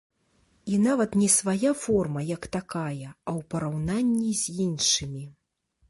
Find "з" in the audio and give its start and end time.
4.45-4.61